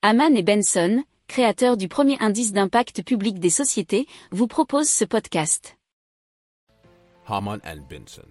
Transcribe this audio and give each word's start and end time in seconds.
Haman 0.00 0.36
et 0.36 0.44
Benson, 0.44 1.02
créateurs 1.26 1.76
du 1.76 1.88
premier 1.88 2.16
indice 2.20 2.52
d'impact 2.52 3.02
public 3.02 3.40
des 3.40 3.50
sociétés, 3.50 4.06
vous 4.30 4.46
proposent 4.46 4.88
ce 4.88 5.04
podcast. 5.04 5.76
Haman 7.26 7.58
and 7.66 7.80
Benson, 7.90 8.28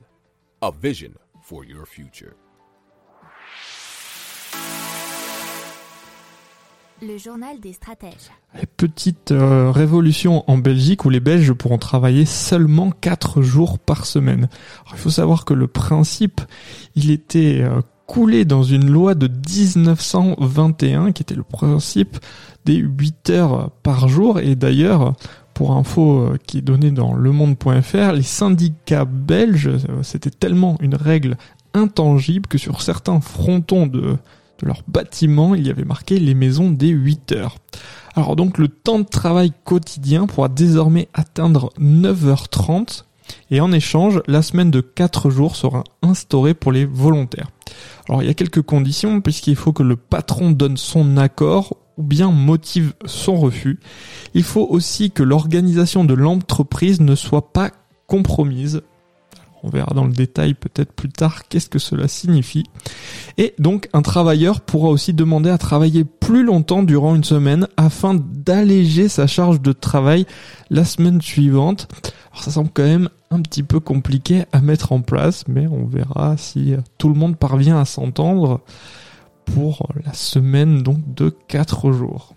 a 0.62 0.72
vision 0.72 1.12
for 1.44 1.66
your 1.66 1.86
future. 1.86 2.32
Le 7.02 7.18
journal 7.18 7.60
des 7.60 7.74
stratèges. 7.74 8.32
Petite 8.78 9.32
euh, 9.32 9.70
révolution 9.70 10.50
en 10.50 10.58
Belgique 10.58 11.04
où 11.04 11.10
les 11.10 11.20
Belges 11.20 11.52
pourront 11.52 11.78
travailler 11.78 12.26
seulement 12.26 12.92
4 12.92 13.42
jours 13.42 13.78
par 13.78 14.06
semaine. 14.06 14.48
Alors, 14.86 14.94
il 14.94 15.00
faut 15.00 15.10
savoir 15.10 15.44
que 15.44 15.54
le 15.54 15.68
principe, 15.68 16.40
il 16.96 17.12
était 17.12 17.60
euh, 17.62 17.82
coulé 18.08 18.46
dans 18.46 18.64
une 18.64 18.90
loi 18.90 19.14
de 19.14 19.28
1921 19.28 21.12
qui 21.12 21.22
était 21.22 21.36
le 21.36 21.44
principe 21.44 22.18
des 22.66 22.78
8 22.78 23.30
heures 23.30 23.70
par 23.84 24.08
jour 24.08 24.40
et 24.40 24.56
d'ailleurs 24.56 25.14
pour 25.54 25.74
info 25.74 26.22
euh, 26.22 26.38
qui 26.48 26.60
est 26.60 26.62
donnée 26.62 26.92
dans 26.92 27.14
lemonde.fr, 27.14 28.14
les 28.14 28.24
syndicats 28.24 29.06
belges, 29.06 29.72
c'était 30.02 30.32
tellement 30.32 30.78
une 30.82 30.96
règle 30.96 31.38
intangible 31.74 32.48
que 32.48 32.58
sur 32.58 32.82
certains 32.82 33.22
frontons 33.22 33.86
de 33.86 34.18
de 34.60 34.68
leur 34.68 34.82
bâtiment, 34.88 35.56
il 35.56 35.68
y 35.68 35.70
avait 35.70 35.86
marqué 35.86 36.20
les 36.20 36.34
maisons 36.34 36.72
des 36.72 36.90
8 36.90 37.32
heures. 37.34 37.58
Alors 38.16 38.36
donc 38.36 38.58
le 38.58 38.68
temps 38.68 39.00
de 39.00 39.06
travail 39.06 39.52
quotidien 39.64 40.26
pourra 40.26 40.50
désormais 40.50 41.08
atteindre 41.14 41.72
9h30 41.80 43.04
et 43.52 43.62
en 43.62 43.72
échange, 43.72 44.22
la 44.28 44.42
semaine 44.42 44.72
de 44.72 44.82
4 44.82 45.30
jours 45.30 45.56
sera 45.56 45.84
instaurée 46.02 46.54
pour 46.54 46.72
les 46.72 46.86
volontaires. 46.86 47.50
Alors 48.10 48.24
il 48.24 48.28
y 48.28 48.32
a 48.32 48.34
quelques 48.34 48.62
conditions 48.62 49.22
puisqu'il 49.22 49.56
faut 49.56 49.74
que 49.74 49.84
le 49.84 49.96
patron 49.96 50.52
donne 50.52 50.78
son 50.78 51.18
accord 51.18 51.78
ou 51.98 52.04
bien 52.04 52.32
motive 52.32 52.94
son 53.06 53.36
refus. 53.36 53.80
Il 54.34 54.44
faut 54.44 54.66
aussi 54.70 55.12
que 55.12 55.24
l'organisation 55.24 56.06
de 56.06 56.14
l'entreprise 56.14 57.02
ne 57.02 57.16
soit 57.16 57.52
pas 57.52 57.72
compromise 58.08 58.84
on 59.64 59.70
verra 59.70 59.94
dans 59.94 60.06
le 60.06 60.14
détail 60.14 60.54
peut-être 60.54 60.94
plus 60.94 61.10
tard 61.10 61.48
qu'est-ce 61.48 61.70
que 61.70 61.80
cela 61.80 62.08
signifie. 62.08 62.66
Et 63.38 63.54
donc 63.60 63.90
un 63.94 64.02
travailleur 64.02 64.62
pourra 64.62 64.90
aussi 64.90 65.14
demander 65.14 65.50
à 65.50 65.58
travailler 65.58 66.04
plus 66.04 66.44
longtemps 66.44 66.84
durant 66.84 67.16
une 67.16 67.24
semaine 67.24 67.68
afin 67.78 68.16
d'alléger 68.16 69.10
sa 69.10 69.28
charge 69.28 69.62
de 69.62 69.72
travail 69.72 70.26
la 70.70 70.86
semaine 70.86 71.22
suivante. 71.22 71.88
Alors 72.32 72.44
ça 72.44 72.52
semble 72.52 72.70
quand 72.74 72.84
même 72.84 73.10
un 73.32 73.42
petit 73.42 73.64
peu 73.64 73.80
compliqué 73.80 74.46
à 74.52 74.62
mettre 74.62 74.92
en 74.92 75.02
place, 75.02 75.46
mais 75.48 75.68
on 75.68 75.86
verra 75.86 76.38
si 76.38 76.76
tout 76.98 77.10
le 77.10 77.16
monde 77.16 77.38
parvient 77.38 77.80
à 77.80 77.86
s'entendre 77.86 78.62
pour 79.46 79.90
la 80.06 80.14
semaine 80.14 80.84
donc 80.84 81.00
de 81.14 81.36
4 81.48 81.92
jours. 81.92 82.37